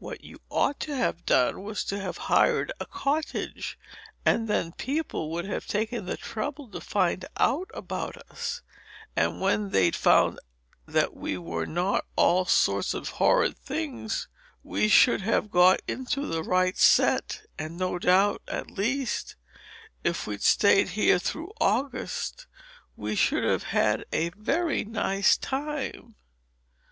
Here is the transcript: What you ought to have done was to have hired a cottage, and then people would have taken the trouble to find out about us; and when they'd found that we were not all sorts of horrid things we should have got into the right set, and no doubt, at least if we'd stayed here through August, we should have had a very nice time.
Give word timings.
What 0.00 0.24
you 0.24 0.40
ought 0.50 0.80
to 0.80 0.96
have 0.96 1.24
done 1.24 1.62
was 1.62 1.84
to 1.84 2.00
have 2.00 2.16
hired 2.26 2.72
a 2.80 2.86
cottage, 2.86 3.78
and 4.26 4.48
then 4.48 4.72
people 4.72 5.30
would 5.30 5.44
have 5.44 5.68
taken 5.68 6.04
the 6.04 6.16
trouble 6.16 6.68
to 6.72 6.80
find 6.80 7.24
out 7.36 7.70
about 7.72 8.16
us; 8.28 8.62
and 9.14 9.40
when 9.40 9.70
they'd 9.70 9.94
found 9.94 10.40
that 10.86 11.14
we 11.14 11.38
were 11.38 11.64
not 11.64 12.06
all 12.16 12.44
sorts 12.44 12.92
of 12.92 13.08
horrid 13.22 13.56
things 13.56 14.26
we 14.64 14.88
should 14.88 15.20
have 15.20 15.48
got 15.48 15.80
into 15.86 16.26
the 16.26 16.42
right 16.42 16.76
set, 16.76 17.42
and 17.56 17.78
no 17.78 18.00
doubt, 18.00 18.42
at 18.48 18.72
least 18.72 19.36
if 20.02 20.26
we'd 20.26 20.42
stayed 20.42 20.88
here 20.88 21.20
through 21.20 21.52
August, 21.60 22.48
we 22.96 23.14
should 23.14 23.44
have 23.44 23.62
had 23.62 24.04
a 24.12 24.30
very 24.30 24.82
nice 24.84 25.36
time. 25.36 26.16